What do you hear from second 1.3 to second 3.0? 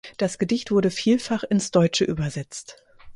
ins Deutsche übersetzt.